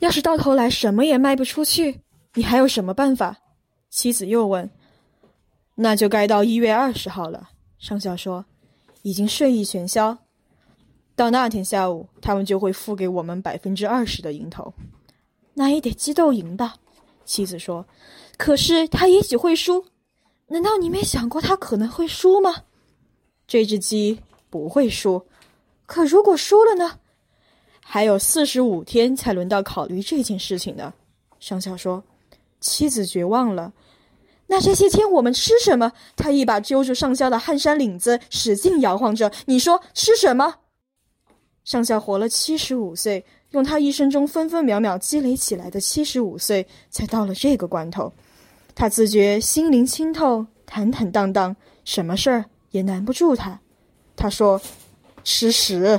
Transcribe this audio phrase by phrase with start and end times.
[0.00, 2.00] 要是到头来什么也卖不出去，
[2.34, 3.38] 你还有什么办法？
[3.88, 4.70] 妻子又问。
[5.76, 7.50] 那就该到一月二十号了。
[7.78, 8.44] 上校说，
[9.02, 10.18] 已经税意全消，
[11.16, 14.74] 到那天下午，他们就会付给我们百分之二十的蝇头。
[15.54, 16.76] 那也得鸡斗赢吧。
[17.24, 17.86] 妻子说。
[18.36, 19.84] 可是他也许会输，
[20.46, 22.64] 难道你没想过他可能会输吗？
[23.46, 25.26] 这只鸡不会输，
[25.84, 27.00] 可如果输了呢？
[27.92, 30.94] 还有四十五天才轮到考虑这件事情呢。
[31.40, 32.04] 上校说。
[32.60, 33.72] 妻子绝望了。
[34.46, 35.90] 那这些天我们吃什么？
[36.14, 39.32] 他一把揪住上校的汗衫领子，使劲摇晃着。
[39.46, 40.56] 你说吃什么？
[41.64, 48.12] 上校活了七十五岁，用他一生中分分秒秒积累起来的七十五岁，才到了这个关头。
[48.74, 53.58] 他自觉心灵清透，坦坦荡荡，什么事儿也难不住他。
[54.14, 54.60] 他说
[55.24, 55.98] ：“吃屎。”